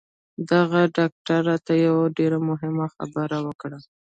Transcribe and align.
د 0.47 0.49
هغه 0.63 0.81
ډاکتر 0.97 1.39
راته 1.49 1.73
یوه 1.85 2.05
ډېره 2.17 2.37
مهمه 2.49 2.85
خبره 2.95 3.37
وکړه 3.47 3.77